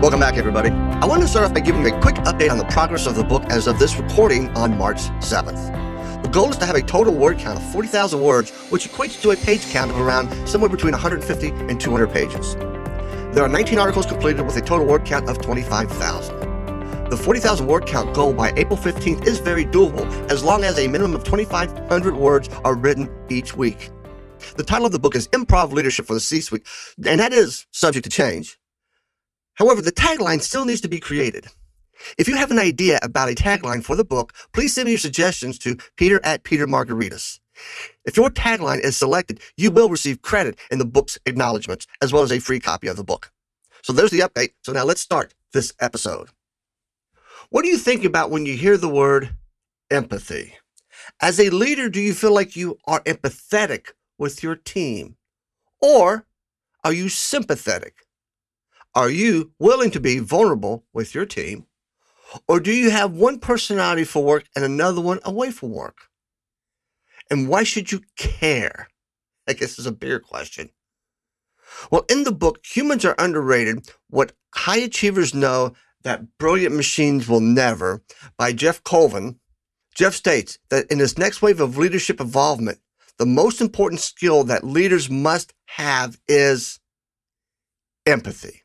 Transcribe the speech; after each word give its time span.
Welcome 0.00 0.20
back, 0.20 0.38
everybody. 0.38 0.70
I 0.70 1.04
want 1.04 1.20
to 1.20 1.28
start 1.28 1.44
off 1.44 1.52
by 1.52 1.60
giving 1.60 1.82
you 1.82 1.94
a 1.94 2.00
quick 2.00 2.14
update 2.14 2.50
on 2.50 2.56
the 2.56 2.64
progress 2.64 3.06
of 3.06 3.16
the 3.16 3.22
book 3.22 3.44
as 3.50 3.66
of 3.66 3.78
this 3.78 3.96
recording 3.96 4.48
on 4.56 4.78
March 4.78 4.96
7th. 4.96 6.22
The 6.22 6.28
goal 6.30 6.48
is 6.48 6.56
to 6.56 6.64
have 6.64 6.74
a 6.74 6.80
total 6.80 7.12
word 7.12 7.38
count 7.38 7.58
of 7.58 7.72
40,000 7.72 8.18
words, 8.18 8.50
which 8.70 8.88
equates 8.88 9.20
to 9.20 9.32
a 9.32 9.36
page 9.36 9.70
count 9.70 9.90
of 9.90 10.00
around 10.00 10.48
somewhere 10.48 10.70
between 10.70 10.92
150 10.92 11.48
and 11.48 11.78
200 11.78 12.10
pages. 12.10 12.54
There 13.34 13.42
are 13.44 13.48
19 13.48 13.78
articles 13.78 14.06
completed 14.06 14.40
with 14.46 14.56
a 14.56 14.62
total 14.62 14.86
word 14.86 15.04
count 15.04 15.28
of 15.28 15.38
25,000. 15.42 17.10
The 17.10 17.16
40,000 17.18 17.66
word 17.66 17.86
count 17.86 18.14
goal 18.14 18.32
by 18.32 18.54
April 18.56 18.78
15th 18.78 19.26
is 19.26 19.38
very 19.38 19.66
doable 19.66 20.06
as 20.30 20.42
long 20.42 20.64
as 20.64 20.78
a 20.78 20.88
minimum 20.88 21.14
of 21.14 21.24
2,500 21.24 22.16
words 22.16 22.48
are 22.64 22.74
written 22.74 23.14
each 23.28 23.54
week. 23.54 23.90
The 24.56 24.64
title 24.64 24.86
of 24.86 24.92
the 24.92 24.98
book 24.98 25.14
is 25.14 25.28
Improv 25.28 25.72
Leadership 25.72 26.06
for 26.06 26.14
the 26.14 26.20
C 26.20 26.40
Suite, 26.40 26.66
and 27.04 27.20
that 27.20 27.34
is 27.34 27.66
subject 27.70 28.04
to 28.04 28.10
change. 28.10 28.59
However, 29.60 29.82
the 29.82 29.92
tagline 29.92 30.40
still 30.40 30.64
needs 30.64 30.80
to 30.80 30.88
be 30.88 30.98
created. 30.98 31.48
If 32.16 32.28
you 32.28 32.36
have 32.36 32.50
an 32.50 32.58
idea 32.58 32.98
about 33.02 33.28
a 33.28 33.34
tagline 33.34 33.84
for 33.84 33.94
the 33.94 34.06
book, 34.06 34.32
please 34.54 34.74
send 34.74 34.86
me 34.86 34.92
your 34.92 34.98
suggestions 34.98 35.58
to 35.58 35.76
peter 35.96 36.18
at 36.24 36.44
Peter 36.44 36.66
Margaritis. 36.66 37.40
If 38.06 38.16
your 38.16 38.30
tagline 38.30 38.80
is 38.80 38.96
selected, 38.96 39.40
you 39.58 39.70
will 39.70 39.90
receive 39.90 40.22
credit 40.22 40.58
in 40.70 40.78
the 40.78 40.86
book's 40.86 41.18
acknowledgments, 41.26 41.86
as 42.00 42.10
well 42.10 42.22
as 42.22 42.32
a 42.32 42.38
free 42.38 42.58
copy 42.58 42.88
of 42.88 42.96
the 42.96 43.04
book. 43.04 43.30
So 43.82 43.92
there's 43.92 44.10
the 44.10 44.20
update. 44.20 44.52
So 44.62 44.72
now 44.72 44.84
let's 44.84 45.02
start 45.02 45.34
this 45.52 45.74
episode. 45.78 46.30
What 47.50 47.62
do 47.62 47.68
you 47.68 47.76
think 47.76 48.02
about 48.02 48.30
when 48.30 48.46
you 48.46 48.56
hear 48.56 48.78
the 48.78 48.88
word 48.88 49.36
empathy? 49.90 50.54
As 51.20 51.38
a 51.38 51.50
leader, 51.50 51.90
do 51.90 52.00
you 52.00 52.14
feel 52.14 52.32
like 52.32 52.56
you 52.56 52.78
are 52.86 53.00
empathetic 53.00 53.88
with 54.16 54.42
your 54.42 54.56
team? 54.56 55.16
Or 55.82 56.24
are 56.82 56.94
you 56.94 57.10
sympathetic? 57.10 58.06
Are 58.94 59.10
you 59.10 59.52
willing 59.58 59.90
to 59.92 60.00
be 60.00 60.18
vulnerable 60.18 60.84
with 60.92 61.14
your 61.14 61.26
team? 61.26 61.66
Or 62.48 62.60
do 62.60 62.72
you 62.72 62.90
have 62.90 63.12
one 63.12 63.38
personality 63.38 64.04
for 64.04 64.22
work 64.22 64.46
and 64.54 64.64
another 64.64 65.00
one 65.00 65.20
away 65.24 65.50
from 65.50 65.70
work? 65.70 65.98
And 67.30 67.48
why 67.48 67.62
should 67.62 67.92
you 67.92 68.00
care? 68.16 68.88
I 69.48 69.52
guess 69.52 69.78
is 69.78 69.86
a 69.86 69.92
bigger 69.92 70.18
question. 70.18 70.70
Well, 71.90 72.04
in 72.08 72.24
the 72.24 72.32
book, 72.32 72.64
Humans 72.64 73.04
Are 73.04 73.14
Underrated 73.18 73.88
What 74.08 74.32
High 74.54 74.78
Achievers 74.78 75.34
Know 75.34 75.74
That 76.02 76.38
Brilliant 76.38 76.74
Machines 76.74 77.28
Will 77.28 77.40
Never 77.40 78.02
by 78.36 78.52
Geoff 78.52 78.82
Colvin, 78.82 79.38
Geoff 79.94 80.14
states 80.14 80.58
that 80.70 80.86
in 80.90 80.98
this 80.98 81.16
next 81.16 81.42
wave 81.42 81.60
of 81.60 81.78
leadership 81.78 82.20
involvement, 82.20 82.80
the 83.18 83.26
most 83.26 83.60
important 83.60 84.00
skill 84.00 84.44
that 84.44 84.64
leaders 84.64 85.10
must 85.10 85.52
have 85.66 86.18
is 86.26 86.80
empathy. 88.06 88.59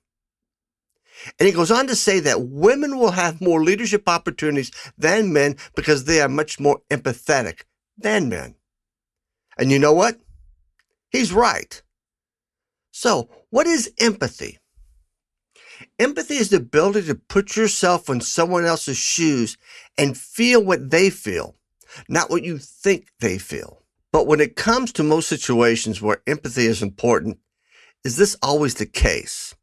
And 1.40 1.48
he 1.48 1.54
goes 1.54 1.72
on 1.72 1.88
to 1.88 1.96
say 1.96 2.20
that 2.22 2.48
women 2.48 2.98
will 2.98 3.12
have 3.12 3.42
more 3.42 3.64
leadership 3.64 4.08
opportunities 4.08 4.72
than 4.98 5.34
men 5.34 5.58
because 5.76 6.06
they 6.06 6.22
are 6.22 6.30
much 6.30 6.60
more 6.60 6.82
empathetic 6.90 7.62
than 7.98 8.30
men. 8.30 8.56
And 9.58 9.72
you 9.72 9.80
know 9.80 9.94
what? 9.94 10.20
He's 11.10 11.32
right. 11.32 11.82
So, 12.92 13.30
what 13.50 13.68
is 13.68 13.92
empathy? 14.00 14.60
Empathy 16.00 16.36
is 16.36 16.50
the 16.50 16.58
ability 16.58 17.08
to 17.08 17.16
put 17.16 17.56
yourself 17.56 18.10
in 18.10 18.22
someone 18.22 18.66
else's 18.66 18.98
shoes 18.98 19.58
and 19.98 20.18
feel 20.18 20.64
what 20.64 20.90
they 20.92 21.10
feel, 21.10 21.56
not 22.08 22.30
what 22.30 22.44
you 22.44 22.58
think 22.58 23.08
they 23.20 23.38
feel. 23.38 23.82
But 24.12 24.28
when 24.28 24.40
it 24.40 24.56
comes 24.56 24.94
to 24.94 25.04
most 25.04 25.28
situations 25.28 26.02
where 26.02 26.22
empathy 26.26 26.68
is 26.68 26.82
important, 26.82 27.40
is 28.04 28.18
this 28.18 28.38
always 28.42 28.76
the 28.76 28.86
case? 28.86 29.56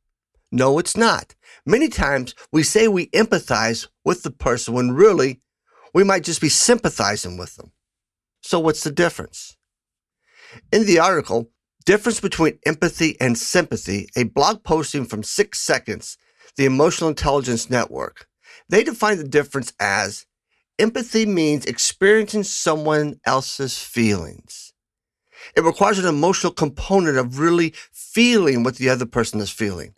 No, 0.51 0.79
it's 0.79 0.97
not. 0.97 1.35
Many 1.65 1.89
times 1.89 2.35
we 2.51 2.63
say 2.63 2.89
we 2.89 3.07
empathize 3.09 3.87
with 4.05 4.25
the 4.25 4.31
person 4.31 4.75
when 4.75 4.93
really 4.93 5.41
we 5.95 6.03
might 6.03 6.25
just 6.25 6.41
be 6.41 6.49
sympathizing 6.49 7.37
with 7.37 7.57
them. 7.57 7.73
So 8.43 8.59
what's 8.59 8.83
the 8.83 8.91
difference? 8.91 9.57
In 10.73 10.87
the 10.87 10.99
article, 10.99 11.51
Difference 11.85 12.21
Between 12.21 12.59
Empathy 12.67 13.17
and 13.21 13.39
Sympathy, 13.39 14.09
a 14.17 14.25
blog 14.25 14.63
posting 14.65 15.05
from 15.05 15.23
Six 15.23 15.61
Seconds, 15.61 16.17
the 16.57 16.65
Emotional 16.65 17.11
Intelligence 17.11 17.71
Network, 17.71 18.27
they 18.69 18.85
define 18.85 19.19
the 19.19 19.25
difference 19.25 19.73
as 19.81 20.27
empathy 20.79 21.27
means 21.27 21.65
experiencing 21.67 22.45
someone 22.45 23.21
else's 23.25 23.79
feelings. 23.79 24.73
It 25.57 25.65
requires 25.65 25.99
an 25.99 26.07
emotional 26.07 26.53
component 26.53 27.17
of 27.17 27.39
really 27.39 27.75
feeling 27.93 28.63
what 28.63 28.77
the 28.77 28.89
other 28.89 29.07
person 29.07 29.41
is 29.41 29.51
feeling. 29.51 29.95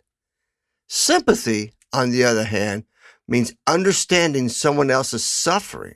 Sympathy, 0.87 1.73
on 1.91 2.11
the 2.11 2.23
other 2.23 2.43
hand, 2.43 2.85
means 3.27 3.53
understanding 3.67 4.49
someone 4.49 4.91
else's 4.91 5.25
suffering. 5.25 5.95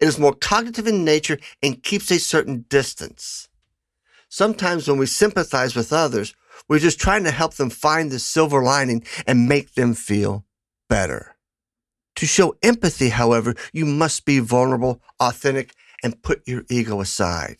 It 0.00 0.08
is 0.08 0.18
more 0.18 0.34
cognitive 0.34 0.86
in 0.86 1.04
nature 1.04 1.38
and 1.62 1.82
keeps 1.82 2.10
a 2.10 2.18
certain 2.18 2.64
distance. 2.68 3.48
Sometimes 4.28 4.88
when 4.88 4.98
we 4.98 5.06
sympathize 5.06 5.76
with 5.76 5.92
others, 5.92 6.34
we're 6.68 6.80
just 6.80 6.98
trying 6.98 7.24
to 7.24 7.30
help 7.30 7.54
them 7.54 7.70
find 7.70 8.10
the 8.10 8.18
silver 8.18 8.62
lining 8.62 9.04
and 9.26 9.48
make 9.48 9.74
them 9.74 9.94
feel 9.94 10.44
better. 10.88 11.36
To 12.16 12.26
show 12.26 12.56
empathy, 12.62 13.10
however, 13.10 13.54
you 13.72 13.84
must 13.84 14.24
be 14.24 14.38
vulnerable, 14.38 15.00
authentic, 15.20 15.74
and 16.02 16.22
put 16.22 16.46
your 16.46 16.64
ego 16.68 17.00
aside. 17.00 17.58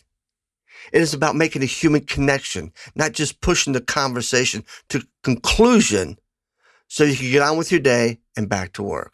It 0.91 1.01
is 1.01 1.13
about 1.13 1.35
making 1.35 1.63
a 1.63 1.65
human 1.65 2.01
connection, 2.01 2.71
not 2.95 3.13
just 3.13 3.41
pushing 3.41 3.73
the 3.73 3.81
conversation 3.81 4.63
to 4.89 5.05
conclusion 5.23 6.17
so 6.87 7.03
you 7.03 7.15
can 7.15 7.31
get 7.31 7.41
on 7.41 7.57
with 7.57 7.71
your 7.71 7.81
day 7.81 8.19
and 8.35 8.49
back 8.49 8.73
to 8.73 8.83
work. 8.83 9.13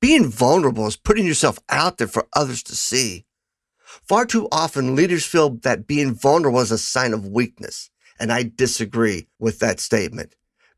Being 0.00 0.30
vulnerable 0.30 0.86
is 0.86 0.96
putting 0.96 1.26
yourself 1.26 1.58
out 1.68 1.98
there 1.98 2.08
for 2.08 2.26
others 2.34 2.62
to 2.64 2.74
see. 2.74 3.24
Far 4.08 4.26
too 4.26 4.48
often, 4.50 4.96
leaders 4.96 5.24
feel 5.24 5.50
that 5.62 5.86
being 5.86 6.14
vulnerable 6.14 6.60
is 6.60 6.72
a 6.72 6.78
sign 6.78 7.12
of 7.12 7.28
weakness, 7.28 7.90
and 8.18 8.32
I 8.32 8.50
disagree 8.54 9.28
with 9.38 9.60
that 9.60 9.80
statement. 9.80 10.34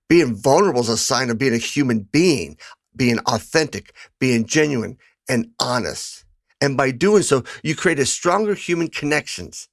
Being 0.08 0.34
vulnerable 0.34 0.82
is 0.82 0.88
a 0.88 0.98
sign 0.98 1.30
of 1.30 1.38
being 1.38 1.54
a 1.54 1.58
human 1.58 2.00
being, 2.00 2.58
being 2.94 3.18
authentic, 3.20 3.94
being 4.18 4.44
genuine, 4.44 4.98
and 5.28 5.50
honest. 5.58 6.23
And 6.64 6.78
by 6.78 6.92
doing 6.92 7.22
so, 7.22 7.44
you 7.62 7.76
create 7.76 7.98
a 7.98 8.06
stronger 8.06 8.54
human 8.54 8.88
connections. 8.88 9.68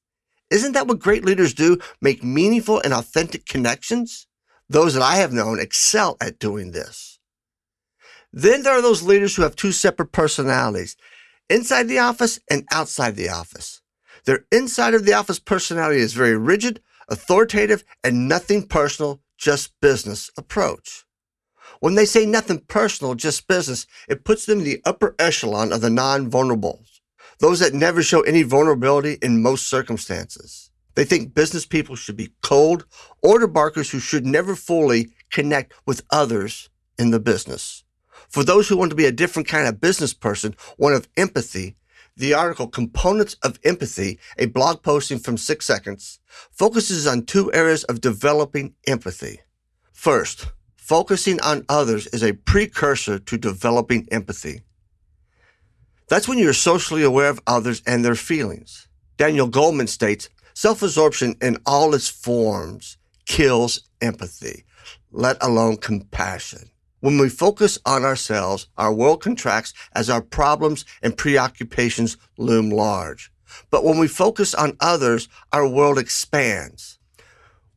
Isn't 0.50 0.74
that 0.74 0.88
what 0.88 1.00
great 1.00 1.24
leaders 1.24 1.53
do? 1.53 1.79
Make 2.02 2.22
meaningful 2.22 2.81
and 2.81 2.94
authentic 2.94 3.46
connections? 3.46 4.28
Those 4.68 4.96
that 4.96 5.02
I 5.02 5.16
have 5.16 5.31
known 5.31 5.57
excel 5.57 6.18
at 6.19 6.38
doing 6.38 6.72
this. 6.72 7.18
Then 8.34 8.63
there 8.63 8.74
are 8.74 8.81
those 8.81 9.03
leaders 9.03 9.34
who 9.34 9.44
have 9.44 9.56
two 9.56 9.72
separate 9.72 10.12
personalities, 10.12 10.97
inside 11.50 11.84
the 11.84 12.00
office 12.00 12.41
and 12.50 12.68
outside 12.74 13.16
the 13.16 13.29
office. 13.29 13.81
Their 14.25 14.46
inside 14.52 14.94
of 14.94 15.06
the 15.06 15.13
office 15.13 15.40
personality 15.40 16.02
is 16.02 16.12
very 16.12 16.35
rigid, 16.35 16.81
authoritative, 17.08 17.85
and 18.03 18.28
nothing 18.28 18.68
personal, 18.68 19.22
just 19.38 19.72
business 19.79 20.29
approach. 20.38 21.06
When 21.80 21.96
they 21.96 22.06
say 22.06 22.26
nothing 22.26 22.59
personal, 22.68 23.16
just 23.16 23.48
business, 23.48 23.88
it 24.08 24.24
puts 24.24 24.46
them 24.46 24.59
in 24.59 24.66
the 24.66 24.82
upper 24.86 25.16
echelon 25.18 25.72
of 25.72 25.82
the 25.82 25.90
non-vulnerables, 25.90 27.00
those 27.40 27.59
that 27.59 27.74
never 27.74 28.04
show 28.04 28.22
any 28.22 28.44
vulnerability 28.44 29.18
in 29.22 29.42
most 29.42 29.68
circumstances. 29.68 30.70
They 30.96 31.06
think 31.06 31.34
business 31.34 31.66
people 31.66 31.96
should 31.96 32.18
be 32.18 32.34
cold, 32.42 32.86
order 33.24 33.48
barkers 33.48 33.92
who 33.92 34.00
should 34.00 34.26
never 34.26 34.56
fully 34.56 35.09
connect 35.32 35.74
with 35.86 36.04
others 36.09 36.70
in 37.00 37.12
the 37.12 37.20
business. 37.20 37.84
For 38.30 38.44
those 38.44 38.68
who 38.68 38.78
want 38.78 38.92
to 38.92 38.96
be 38.96 39.06
a 39.06 39.12
different 39.12 39.48
kind 39.48 39.68
of 39.68 39.82
business 39.82 40.14
person, 40.14 40.56
one 40.78 40.94
of 40.94 41.08
empathy, 41.18 41.78
the 42.16 42.34
article 42.34 42.68
Components 42.68 43.38
of 43.41 43.59
Empathy, 43.64 44.20
a 44.38 44.46
blog 44.46 44.84
posting 44.84 45.18
from 45.18 45.38
Six 45.38 45.66
Seconds, 45.66 46.20
focuses 46.52 47.08
on 47.08 47.26
two 47.26 47.52
areas 47.53 47.84
of 47.85 48.02
developing 48.02 48.76
empathy. 48.85 49.40
First, 49.94 50.47
focusing 50.91 51.40
on 51.40 51.64
others 51.70 52.05
is 52.08 52.22
a 52.22 52.34
precursor 52.34 53.17
to 53.17 53.38
developing 53.38 54.05
empathy. 54.11 54.61
That's 56.09 56.28
when 56.28 56.38
you're 56.38 56.52
socially 56.52 57.02
aware 57.02 57.29
of 57.29 57.40
others 57.47 57.82
and 57.88 58.03
their 58.03 58.14
feelings. 58.14 58.90
Daniel 59.16 59.49
Goleman 59.49 59.88
states, 59.88 60.28
self-absorption 60.53 61.35
in 61.41 61.59
all 61.66 61.96
its 61.96 62.09
forms 62.09 62.97
kills 63.26 63.88
empathy, 64.02 64.66
let 65.14 65.41
alone 65.41 65.78
compassion. 65.78 66.70
When 66.99 67.17
we 67.17 67.29
focus 67.29 67.79
on 67.85 68.03
ourselves, 68.03 68.67
our 68.78 68.94
world 68.94 69.23
contracts 69.23 69.73
as 69.96 70.09
our 70.09 70.22
problems 70.22 70.84
and 71.02 71.16
preoccupations 71.16 72.17
loom 72.37 72.70
large. 72.70 73.32
But 73.70 73.85
when 73.85 73.97
we 73.97 74.09
focus 74.09 74.53
on 74.53 74.76
others, 74.82 75.29
our 75.53 75.66
world 75.66 75.97
expands. 75.97 76.99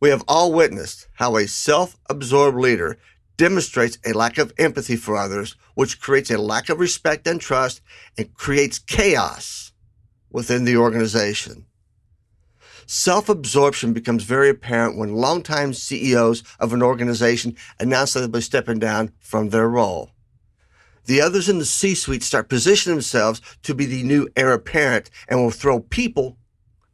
We 0.05 0.11
have 0.11 0.25
all 0.29 0.53
witnessed 0.53 1.09
how 1.15 1.39
a 1.39 1.49
self-absorbed 1.49 2.59
leader 2.59 2.99
demonstrates 3.39 3.97
a 4.05 4.13
lack 4.13 4.37
of 4.37 4.53
empathy 4.59 4.97
for 4.97 5.17
others, 5.17 5.57
which 5.77 5.99
creates 5.99 6.31
a 6.31 6.37
lack 6.37 6.69
of 6.69 6.79
respect 6.79 7.27
and 7.27 7.41
trust 7.41 7.81
and 8.19 8.35
creates 8.35 8.79
chaos 8.79 9.73
within 10.31 10.65
the 10.65 10.77
organization. 10.77 11.65
Self 12.85 13.31
absorption 13.31 13.95
becomes 13.95 14.25
very 14.25 14.51
apparent 14.51 14.99
when 14.99 15.15
longtime 15.15 15.73
CEOs 15.73 16.43
of 16.61 16.75
an 16.75 16.83
organization 16.83 17.57
announce 17.81 18.13
that 18.13 18.21
they'll 18.21 18.29
be 18.29 18.43
stepping 18.43 18.79
down 18.79 19.11
from 19.21 19.49
their 19.49 19.71
role. 19.71 20.11
The 21.07 21.23
others 21.23 21.49
in 21.49 21.61
the 21.61 21.65
C 21.65 21.95
suite 21.95 22.23
start 22.23 22.51
positioning 22.51 22.97
themselves 22.97 23.41
to 23.63 23.75
be 23.75 23.87
the 23.87 24.03
new 24.03 24.29
heir 24.37 24.53
apparent 24.53 25.09
and 25.29 25.41
will 25.41 25.51
throw 25.51 25.81
people 25.81 26.37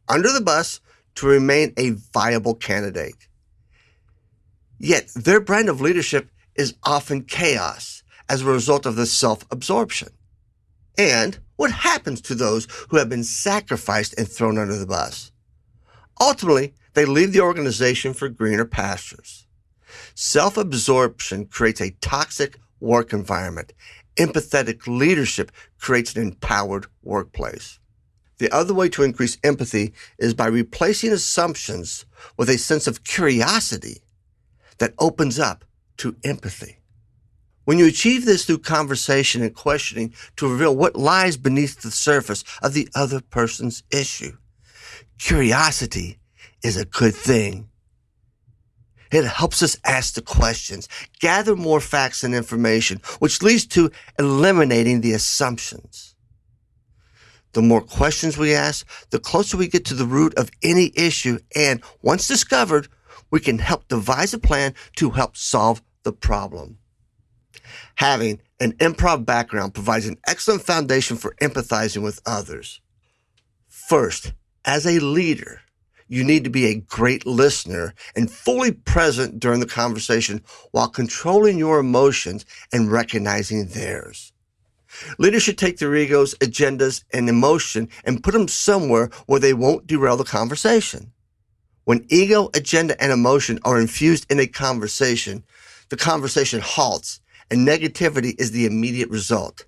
under 0.07 0.31
the 0.31 0.39
bus 0.39 0.79
to 1.15 1.27
remain 1.27 1.73
a 1.77 1.91
viable 2.13 2.55
candidate. 2.55 3.27
Yet 4.79 5.09
their 5.15 5.39
brand 5.39 5.69
of 5.69 5.81
leadership 5.81 6.29
is 6.55 6.75
often 6.83 7.23
chaos 7.23 8.03
as 8.27 8.41
a 8.41 8.45
result 8.45 8.85
of 8.85 8.95
this 8.95 9.11
self 9.11 9.45
absorption. 9.51 10.09
And 10.97 11.39
what 11.55 11.71
happens 11.71 12.21
to 12.21 12.35
those 12.35 12.67
who 12.89 12.97
have 12.97 13.09
been 13.09 13.23
sacrificed 13.23 14.15
and 14.17 14.27
thrown 14.27 14.57
under 14.57 14.75
the 14.75 14.85
bus? 14.85 15.31
Ultimately, 16.19 16.73
they 16.93 17.05
leave 17.05 17.33
the 17.33 17.41
organization 17.41 18.13
for 18.13 18.29
greener 18.29 18.65
pastures. 18.65 19.47
Self 20.15 20.57
absorption 20.57 21.45
creates 21.45 21.81
a 21.81 21.95
toxic 22.01 22.59
work 22.79 23.13
environment. 23.13 23.73
Empathetic 24.17 24.87
leadership 24.87 25.51
creates 25.79 26.15
an 26.15 26.21
empowered 26.21 26.87
workplace. 27.01 27.79
The 28.41 28.51
other 28.51 28.73
way 28.73 28.89
to 28.89 29.03
increase 29.03 29.37
empathy 29.43 29.93
is 30.17 30.33
by 30.33 30.47
replacing 30.47 31.11
assumptions 31.11 32.07
with 32.37 32.49
a 32.49 32.57
sense 32.57 32.87
of 32.87 33.03
curiosity 33.03 34.01
that 34.79 34.95
opens 34.97 35.37
up 35.37 35.63
to 35.97 36.15
empathy. 36.23 36.79
When 37.65 37.77
you 37.77 37.85
achieve 37.85 38.25
this 38.25 38.45
through 38.45 38.57
conversation 38.57 39.43
and 39.43 39.53
questioning 39.53 40.15
to 40.37 40.51
reveal 40.51 40.75
what 40.75 40.95
lies 40.95 41.37
beneath 41.37 41.83
the 41.83 41.91
surface 41.91 42.43
of 42.63 42.73
the 42.73 42.89
other 42.95 43.21
person's 43.21 43.83
issue, 43.91 44.35
curiosity 45.19 46.17
is 46.63 46.77
a 46.77 46.85
good 46.85 47.13
thing. 47.13 47.69
It 49.11 49.23
helps 49.23 49.61
us 49.61 49.77
ask 49.85 50.15
the 50.15 50.23
questions, 50.23 50.89
gather 51.19 51.55
more 51.55 51.79
facts 51.79 52.23
and 52.23 52.33
information, 52.33 53.01
which 53.19 53.43
leads 53.43 53.67
to 53.67 53.91
eliminating 54.17 55.01
the 55.01 55.13
assumptions. 55.13 56.10
The 57.53 57.61
more 57.61 57.81
questions 57.81 58.37
we 58.37 58.53
ask, 58.53 58.87
the 59.09 59.19
closer 59.19 59.57
we 59.57 59.67
get 59.67 59.85
to 59.85 59.93
the 59.93 60.05
root 60.05 60.33
of 60.35 60.51
any 60.63 60.91
issue. 60.95 61.39
And 61.55 61.83
once 62.01 62.27
discovered, 62.27 62.87
we 63.29 63.39
can 63.39 63.59
help 63.59 63.87
devise 63.87 64.33
a 64.33 64.39
plan 64.39 64.73
to 64.97 65.11
help 65.11 65.35
solve 65.35 65.81
the 66.03 66.13
problem. 66.13 66.77
Having 67.95 68.41
an 68.59 68.73
improv 68.73 69.25
background 69.25 69.73
provides 69.73 70.07
an 70.07 70.17
excellent 70.27 70.61
foundation 70.61 71.17
for 71.17 71.35
empathizing 71.41 72.03
with 72.03 72.21
others. 72.25 72.81
First, 73.67 74.33
as 74.65 74.85
a 74.85 74.99
leader, 74.99 75.61
you 76.07 76.23
need 76.23 76.43
to 76.43 76.49
be 76.49 76.65
a 76.65 76.75
great 76.75 77.25
listener 77.25 77.93
and 78.15 78.29
fully 78.29 78.71
present 78.71 79.39
during 79.39 79.61
the 79.61 79.65
conversation 79.65 80.41
while 80.71 80.89
controlling 80.89 81.57
your 81.57 81.79
emotions 81.79 82.45
and 82.73 82.91
recognizing 82.91 83.67
theirs. 83.67 84.33
Leaders 85.17 85.43
should 85.43 85.57
take 85.57 85.77
their 85.77 85.95
egos, 85.95 86.35
agendas, 86.35 87.03
and 87.13 87.29
emotion 87.29 87.89
and 88.03 88.23
put 88.23 88.33
them 88.33 88.47
somewhere 88.47 89.09
where 89.25 89.39
they 89.39 89.53
won't 89.53 89.87
derail 89.87 90.17
the 90.17 90.23
conversation. 90.23 91.11
When 91.83 92.05
ego, 92.09 92.49
agenda, 92.53 93.01
and 93.01 93.11
emotion 93.11 93.59
are 93.63 93.79
infused 93.79 94.31
in 94.31 94.39
a 94.39 94.47
conversation, 94.47 95.43
the 95.89 95.97
conversation 95.97 96.61
halts 96.61 97.19
and 97.49 97.67
negativity 97.67 98.39
is 98.39 98.51
the 98.51 98.65
immediate 98.65 99.09
result. 99.09 99.65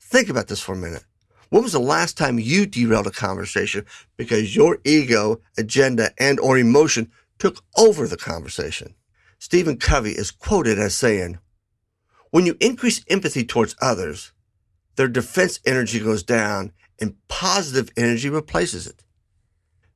Think 0.00 0.28
about 0.28 0.48
this 0.48 0.60
for 0.60 0.72
a 0.72 0.76
minute. 0.76 1.04
When 1.50 1.62
was 1.62 1.72
the 1.72 1.80
last 1.80 2.16
time 2.16 2.38
you 2.38 2.66
derailed 2.66 3.06
a 3.06 3.10
conversation 3.10 3.84
because 4.16 4.56
your 4.56 4.78
ego, 4.84 5.40
agenda, 5.56 6.10
and 6.18 6.40
or 6.40 6.58
emotion 6.58 7.10
took 7.38 7.62
over 7.76 8.06
the 8.06 8.16
conversation? 8.16 8.94
Stephen 9.38 9.76
Covey 9.76 10.12
is 10.12 10.30
quoted 10.30 10.78
as 10.78 10.94
saying, 10.94 11.38
when 12.30 12.46
you 12.46 12.56
increase 12.60 13.04
empathy 13.08 13.44
towards 13.44 13.76
others, 13.80 14.32
their 14.96 15.08
defense 15.08 15.60
energy 15.64 16.00
goes 16.00 16.22
down 16.22 16.72
and 17.00 17.16
positive 17.28 17.90
energy 17.96 18.28
replaces 18.28 18.86
it. 18.86 19.04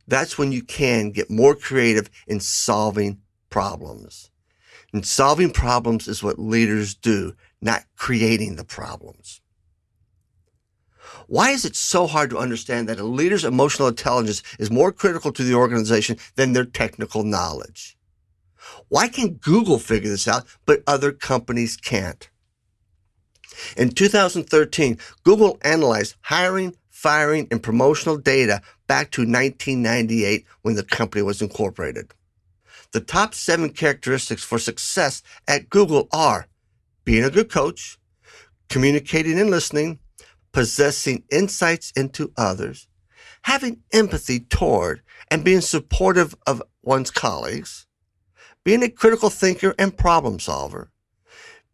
That's 0.07 0.37
when 0.37 0.53
you 0.53 0.63
can 0.63 1.11
get 1.11 1.31
more 1.31 1.55
creative 1.55 2.11
in 2.27 2.41
solving 2.41 3.21
problems. 3.49 4.31
And 4.93 5.07
solving 5.07 5.53
problems 5.53 6.09
is 6.09 6.23
what 6.23 6.39
leaders 6.39 6.95
do, 6.95 7.35
not 7.61 7.85
creating 7.97 8.57
the 8.57 8.65
problems. 8.65 9.41
Why 11.27 11.51
is 11.51 11.65
it 11.65 11.77
so 11.77 12.07
hard 12.07 12.31
to 12.31 12.39
understand 12.39 12.89
that 12.89 12.99
a 12.99 13.05
leader's 13.05 13.45
emotional 13.45 13.89
intelligence 13.89 14.43
is 14.59 14.71
more 14.71 14.91
critical 14.91 15.33
to 15.33 15.45
the 15.45 15.55
organization 15.55 16.17
than 16.35 16.53
their 16.53 16.65
technical 16.65 17.23
knowledge? 17.23 17.97
Why 18.89 19.09
can 19.09 19.35
Google 19.35 19.79
figure 19.79 20.11
this 20.11 20.27
out, 20.27 20.45
but 20.67 20.83
other 20.87 21.13
companies 21.13 21.77
can't? 21.77 22.30
In 23.77 23.91
2013, 23.91 24.99
Google 25.25 25.59
analyzed 25.63 26.17
hiring, 26.23 26.75
firing, 26.89 27.49
and 27.51 27.63
promotional 27.63 28.17
data 28.17 28.63
back 28.87 29.11
to 29.13 29.23
1998 29.23 30.45
when 30.63 30.75
the 30.75 30.83
company 30.83 31.23
was 31.23 31.41
incorporated. 31.41 32.13
The 32.93 33.01
top 33.01 33.35
seven 33.35 33.71
characteristics 33.71 34.43
for 34.43 34.59
success 34.59 35.23
at 35.47 35.71
Google 35.71 36.09
are 36.13 36.49
being 37.05 37.25
a 37.25 37.31
good 37.31 37.51
coach, 37.51 37.99
communicating 38.69 39.39
and 39.39 39.51
listening, 39.51 40.01
possessing 40.53 41.23
insights 41.31 41.93
into 41.93 42.33
others, 42.37 42.89
having 43.43 43.83
empathy 43.93 44.41
toward 44.41 45.03
and 45.31 45.45
being 45.45 45.61
supportive 45.61 46.35
of 46.47 46.63
one's 46.83 47.11
colleagues, 47.11 47.87
being 48.65 48.83
a 48.83 48.89
critical 48.89 49.31
thinker 49.31 49.75
and 49.79 49.97
problem 49.97 50.39
solver, 50.39 50.90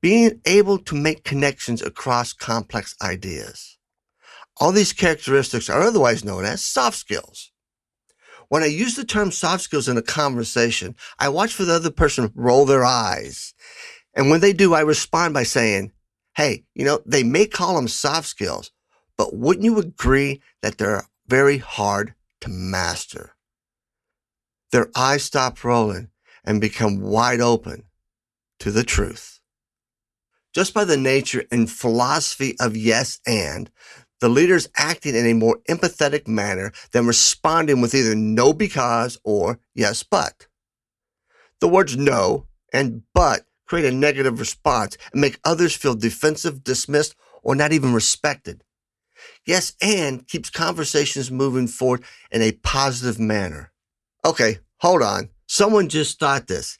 being 0.07 0.41
able 0.45 0.79
to 0.79 0.95
make 0.95 1.25
connections 1.25 1.83
across 1.83 2.33
complex 2.33 2.95
ideas. 3.03 3.77
All 4.61 4.71
these 4.71 4.93
characteristics 4.93 5.69
are 5.69 5.83
otherwise 5.83 6.25
known 6.25 6.45
as 6.45 6.63
soft 6.63 6.97
skills. 6.97 7.51
When 8.47 8.63
I 8.63 8.67
use 8.67 8.95
the 8.95 9.05
term 9.05 9.33
soft 9.33 9.65
skills 9.65 9.89
in 9.89 9.97
a 9.97 10.03
conversation, 10.03 10.95
I 11.19 11.29
watch 11.29 11.53
for 11.53 11.65
the 11.65 11.75
other 11.75 11.91
person 11.91 12.31
roll 12.37 12.67
their 12.67 12.85
eyes. 12.85 13.53
And 14.15 14.31
when 14.31 14.39
they 14.39 14.53
do, 14.53 14.75
I 14.75 14.83
respond 14.83 15.35
by 15.35 15.43
saying, 15.43 15.91
Hey, 16.37 16.67
you 16.73 16.85
know, 16.85 17.01
they 17.05 17.25
may 17.25 17.47
call 17.47 17.75
them 17.75 17.89
soft 17.89 18.29
skills, 18.29 18.71
but 19.17 19.35
wouldn't 19.35 19.65
you 19.65 19.77
agree 19.77 20.41
that 20.63 20.79
they're 20.79 21.03
very 21.27 21.59
hard 21.59 22.15
to 22.43 22.49
master? 22.49 23.35
Their 24.71 24.89
eyes 24.95 25.25
stop 25.25 25.65
rolling 25.65 26.11
and 26.45 26.61
become 26.61 27.01
wide 27.01 27.41
open 27.41 27.87
to 28.61 28.71
the 28.71 28.85
truth. 28.85 29.36
Just 30.57 30.73
by 30.73 30.87
the 30.87 30.97
nature 30.97 31.45
and 31.53 31.71
philosophy 31.71 32.57
of 32.59 32.79
yes 32.79 33.21
and, 33.27 33.71
the 34.23 34.31
leader's 34.31 34.71
acting 34.75 35.15
in 35.15 35.27
a 35.27 35.35
more 35.35 35.59
empathetic 35.69 36.27
manner 36.27 36.73
than 36.93 37.07
responding 37.07 37.83
with 37.83 37.95
either 37.95 38.15
no 38.15 38.55
because 38.55 39.19
or 39.23 39.59
yes 39.75 40.03
but. 40.03 40.47
The 41.61 41.69
words 41.69 41.99
no 41.99 42.47
and 42.73 43.03
but 43.13 43.43
create 43.67 43.85
a 43.85 43.95
negative 43.95 44.41
response 44.41 44.97
and 45.13 45.21
make 45.21 45.39
others 45.45 45.77
feel 45.77 45.95
defensive, 45.95 46.65
dismissed, 46.65 47.15
or 47.43 47.55
not 47.55 47.75
even 47.75 47.93
respected. 47.93 48.65
Yes, 49.45 49.75
and 49.83 50.27
keeps 50.27 50.49
conversations 50.49 51.31
moving 51.31 51.69
forward 51.69 52.03
in 52.31 52.41
a 52.41 52.53
positive 52.53 53.21
manner. 53.21 53.73
Okay, 54.25 54.61
hold 54.79 55.03
on. 55.03 55.29
Someone 55.47 55.91
just 55.91 56.19
thought 56.19 56.47
this. 56.47 56.79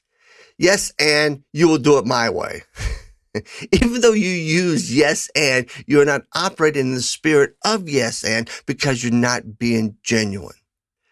Yes, 0.57 0.91
and 0.97 1.43
you 1.53 1.67
will 1.67 1.77
do 1.77 1.99
it 1.99 2.07
my 2.07 2.31
way. 2.31 2.63
Even 3.71 4.01
though 4.01 4.13
you 4.13 4.29
use 4.29 4.95
yes 4.95 5.29
and, 5.35 5.69
you're 5.85 6.05
not 6.05 6.23
operating 6.33 6.87
in 6.87 6.95
the 6.95 7.01
spirit 7.01 7.55
of 7.63 7.89
yes 7.89 8.23
and 8.23 8.49
because 8.65 9.03
you're 9.03 9.13
not 9.13 9.57
being 9.57 9.95
genuine. 10.03 10.55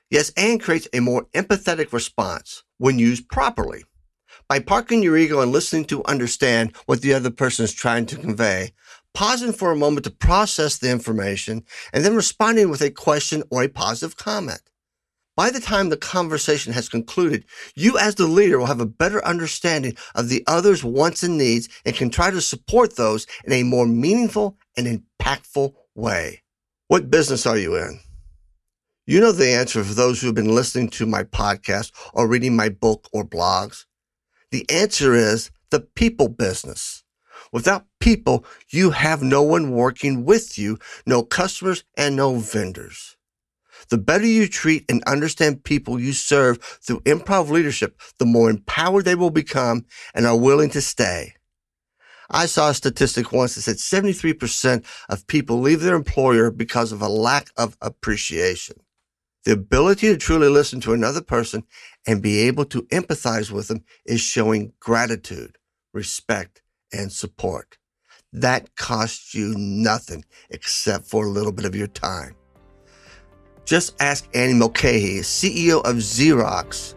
Yes 0.10 0.32
and 0.38 0.62
creates 0.62 0.88
a 0.94 1.00
more 1.00 1.26
empathetic 1.34 1.92
response 1.92 2.64
when 2.78 3.00
used 3.00 3.28
properly. 3.30 3.84
By 4.48 4.60
parking 4.60 5.02
your 5.02 5.18
ego 5.18 5.42
and 5.42 5.52
listening 5.52 5.86
to 5.86 6.06
understand 6.06 6.76
what 6.86 7.02
the 7.02 7.14
other 7.14 7.32
person 7.32 7.66
is 7.66 7.74
trying 7.74 8.06
to 8.08 8.16
convey, 8.16 8.74
pausing 9.14 9.54
for 9.54 9.72
a 9.72 9.76
moment 9.76 10.04
to 10.04 10.12
process 10.12 10.78
the 10.78 10.92
information, 10.92 11.64
and 11.92 12.06
then 12.06 12.16
responding 12.16 12.70
with 12.70 12.82
a 12.82 12.92
question 12.92 13.44
or 13.50 13.64
a 13.64 13.68
positive 13.68 14.18
comment. 14.18 14.62
By 15.36 15.50
the 15.50 15.60
time 15.60 15.90
the 15.90 15.98
conversation 15.98 16.72
has 16.72 16.88
concluded, 16.88 17.44
you 17.76 17.98
as 17.98 18.16
the 18.16 18.26
leader 18.26 18.58
will 18.58 18.68
have 18.68 18.80
a 18.80 18.86
better 18.86 19.24
understanding 19.26 19.98
of 20.16 20.30
the 20.30 20.44
other's 20.48 20.84
wants 20.84 21.24
and 21.24 21.38
needs 21.38 21.68
and 21.86 21.94
can 21.94 22.10
try 22.10 22.32
to 22.32 22.40
support 22.40 22.96
those 22.96 23.28
in 23.44 23.52
a 23.52 23.64
more 23.64 23.86
meaningful 23.86 24.58
and 24.78 25.04
impactful 25.20 25.74
way. 25.94 26.44
What 26.88 27.12
business 27.12 27.46
are 27.46 27.58
you 27.58 27.76
in? 27.76 28.00
You 29.06 29.20
know 29.20 29.34
the 29.34 29.50
answer 29.50 29.84
for 29.84 29.94
those 29.94 30.22
who 30.22 30.28
have 30.28 30.36
been 30.36 30.56
listening 30.56 30.90
to 30.92 31.06
my 31.06 31.24
podcast 31.24 31.92
or 32.14 32.28
reading 32.28 32.56
my 32.56 32.70
book 32.70 33.10
or 33.12 33.26
blogs. 33.26 33.86
The 34.52 34.66
answer 34.70 35.14
is 35.14 35.52
the 35.70 35.82
people 35.82 36.30
business. 36.30 37.04
Without 37.52 37.86
people, 38.00 38.46
you 38.70 38.92
have 38.92 39.22
no 39.22 39.44
one 39.44 39.72
working 39.72 40.24
with 40.24 40.58
you, 40.58 40.80
no 41.06 41.24
customers, 41.24 41.84
and 41.98 42.16
no 42.16 42.38
vendors. 42.38 43.18
The 43.90 43.98
better 43.98 44.26
you 44.26 44.48
treat 44.48 44.86
and 44.90 45.04
understand 45.04 45.64
people 45.64 46.00
you 46.00 46.14
serve 46.14 46.62
through 46.62 47.02
improv 47.02 47.50
leadership, 47.50 48.02
the 48.18 48.26
more 48.26 48.50
empowered 48.50 49.06
they 49.06 49.16
will 49.16 49.30
become 49.30 49.86
and 50.14 50.26
are 50.26 50.38
willing 50.38 50.70
to 50.72 50.82
stay. 50.82 51.34
I 52.30 52.48
saw 52.48 52.70
a 52.70 52.74
statistic 52.74 53.32
once 53.32 53.56
that 53.56 53.62
said 53.62 53.76
73% 53.78 54.84
of 55.10 55.28
people 55.28 55.60
leave 55.60 55.82
their 55.82 55.96
employer 55.96 56.50
because 56.50 56.92
of 56.92 57.02
a 57.02 57.08
lack 57.08 57.50
of 57.56 57.78
appreciation. 57.82 58.78
The 59.44 59.52
ability 59.52 60.08
to 60.08 60.18
truly 60.18 60.50
listen 60.50 60.82
to 60.82 60.94
another 60.94 61.22
person 61.22 61.64
and 62.08 62.24
be 62.24 62.40
able 62.40 62.66
to 62.66 62.82
empathize 62.84 63.52
with 63.52 63.68
them 63.68 63.84
is 64.04 64.22
showing 64.22 64.74
gratitude, 64.80 65.58
respect, 65.94 66.64
and 66.92 67.12
support. 67.12 67.78
That 68.34 68.76
costs 68.76 69.36
you 69.36 69.54
nothing 69.56 70.26
except 70.50 71.06
for 71.06 71.26
a 71.26 71.30
little 71.30 71.52
bit 71.52 71.66
of 71.66 71.76
your 71.76 71.88
time. 71.88 72.36
Just 73.66 74.00
ask 74.00 74.30
Annie 74.36 74.54
Mulcahy, 74.54 75.22
CEO 75.22 75.84
of 75.86 75.96
Xerox, 75.96 76.94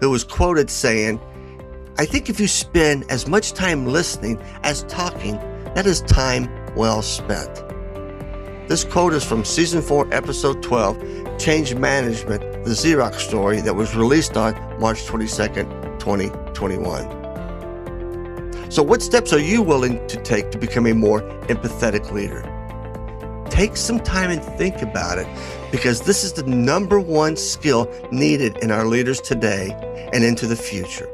who 0.00 0.08
was 0.08 0.24
quoted 0.24 0.70
saying, 0.70 1.20
I 1.98 2.06
think 2.06 2.30
if 2.30 2.40
you 2.40 2.48
spend 2.48 3.04
as 3.10 3.28
much 3.28 3.52
time 3.52 3.84
listening 3.84 4.40
as 4.62 4.84
talking, 4.84 5.36
that 5.74 5.86
is 5.86 6.00
time 6.02 6.48
well 6.74 7.02
spent. 7.02 7.62
This 8.68 8.84
quote 8.84 9.12
is 9.12 9.22
from 9.22 9.44
season 9.44 9.82
4, 9.82 10.14
episode 10.14 10.62
12, 10.62 11.38
Change 11.38 11.74
Management, 11.74 12.40
the 12.64 12.70
Xerox 12.70 13.16
story 13.16 13.60
that 13.60 13.74
was 13.74 13.94
released 13.94 14.38
on 14.38 14.54
March 14.80 15.04
22nd, 15.04 15.98
2021. 15.98 18.70
So, 18.70 18.82
what 18.82 19.02
steps 19.02 19.34
are 19.34 19.40
you 19.40 19.60
willing 19.60 20.06
to 20.06 20.16
take 20.22 20.50
to 20.52 20.58
become 20.58 20.86
a 20.86 20.94
more 20.94 21.20
empathetic 21.48 22.12
leader? 22.12 22.57
Take 23.58 23.76
some 23.76 23.98
time 23.98 24.30
and 24.30 24.40
think 24.56 24.82
about 24.82 25.18
it 25.18 25.26
because 25.72 26.02
this 26.02 26.22
is 26.22 26.32
the 26.32 26.44
number 26.44 27.00
one 27.00 27.34
skill 27.34 27.92
needed 28.12 28.56
in 28.58 28.70
our 28.70 28.86
leaders 28.86 29.20
today 29.20 29.70
and 30.12 30.22
into 30.22 30.46
the 30.46 30.54
future. 30.54 31.10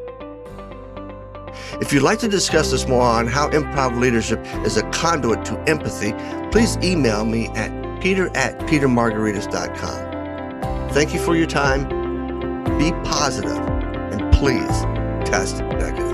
If 1.80 1.90
you'd 1.90 2.02
like 2.02 2.18
to 2.18 2.28
discuss 2.28 2.70
this 2.70 2.86
more 2.86 3.00
on 3.00 3.28
how 3.28 3.48
improv 3.48 3.98
leadership 3.98 4.44
is 4.62 4.76
a 4.76 4.82
conduit 4.90 5.46
to 5.46 5.58
empathy, 5.60 6.12
please 6.50 6.76
email 6.82 7.24
me 7.24 7.46
at 7.54 7.70
peter 8.02 8.26
at 8.36 8.58
petermargaritis.com. 8.68 10.90
Thank 10.90 11.14
you 11.14 11.20
for 11.20 11.36
your 11.36 11.46
time. 11.46 11.88
Be 12.76 12.92
positive 13.08 13.56
and 13.56 14.30
please 14.34 14.82
test 15.26 15.62
negative. 15.62 16.13